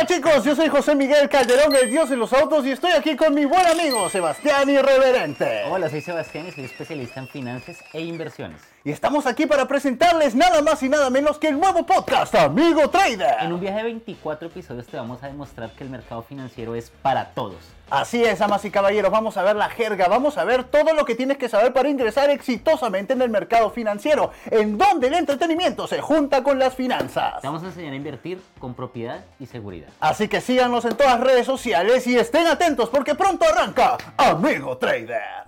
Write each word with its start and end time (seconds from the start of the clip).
Hola 0.00 0.08
chicos, 0.08 0.44
yo 0.44 0.56
soy 0.56 0.68
José 0.68 0.94
Miguel 0.94 1.28
Calderón, 1.28 1.76
el 1.76 1.90
dios 1.90 2.08
de 2.08 2.16
los 2.16 2.32
autos, 2.32 2.64
y 2.64 2.70
estoy 2.70 2.92
aquí 2.92 3.16
con 3.16 3.34
mi 3.34 3.44
buen 3.44 3.66
amigo 3.66 4.08
Sebastián 4.08 4.70
Irreverente. 4.70 5.64
Hola, 5.68 5.90
soy 5.90 6.00
Sebastián 6.00 6.46
y 6.48 6.52
soy 6.52 6.64
especialista 6.64 7.20
en 7.20 7.28
finanzas 7.28 7.76
e 7.92 8.00
inversiones. 8.00 8.62
Y 8.82 8.92
estamos 8.92 9.26
aquí 9.26 9.44
para 9.44 9.68
presentarles 9.68 10.34
nada 10.34 10.62
más 10.62 10.82
y 10.82 10.88
nada 10.88 11.10
menos 11.10 11.36
que 11.36 11.48
el 11.48 11.60
nuevo 11.60 11.84
podcast 11.84 12.34
Amigo 12.34 12.88
Trader. 12.88 13.42
En 13.42 13.52
un 13.52 13.60
viaje 13.60 13.76
de 13.76 13.82
24 13.84 14.48
episodios 14.48 14.86
te 14.86 14.96
vamos 14.96 15.22
a 15.22 15.26
demostrar 15.26 15.70
que 15.72 15.84
el 15.84 15.90
mercado 15.90 16.22
financiero 16.22 16.74
es 16.74 16.90
para 17.02 17.32
todos. 17.32 17.58
Así 17.90 18.24
es, 18.24 18.40
amas 18.40 18.64
y 18.64 18.70
caballeros, 18.70 19.10
vamos 19.10 19.36
a 19.36 19.42
ver 19.42 19.56
la 19.56 19.68
jerga, 19.68 20.08
vamos 20.08 20.38
a 20.38 20.44
ver 20.44 20.64
todo 20.64 20.94
lo 20.94 21.04
que 21.04 21.16
tienes 21.16 21.36
que 21.36 21.48
saber 21.48 21.74
para 21.74 21.90
ingresar 21.90 22.30
exitosamente 22.30 23.12
en 23.12 23.20
el 23.20 23.28
mercado 23.28 23.70
financiero, 23.70 24.30
en 24.50 24.78
donde 24.78 25.08
el 25.08 25.14
entretenimiento 25.14 25.86
se 25.86 26.00
junta 26.00 26.42
con 26.42 26.58
las 26.58 26.74
finanzas. 26.74 27.42
Te 27.42 27.48
vamos 27.48 27.64
a 27.64 27.66
enseñar 27.66 27.92
a 27.92 27.96
invertir 27.96 28.40
con 28.60 28.74
propiedad 28.74 29.24
y 29.40 29.46
seguridad. 29.46 29.89
Así 29.98 30.28
que 30.28 30.40
síganos 30.40 30.84
en 30.84 30.96
todas 30.96 31.18
las 31.18 31.26
redes 31.26 31.46
sociales 31.46 32.06
y 32.06 32.18
estén 32.18 32.46
atentos 32.46 32.88
porque 32.88 33.14
pronto 33.14 33.44
arranca 33.44 33.96
Amigo 34.16 34.76
Trader. 34.78 35.39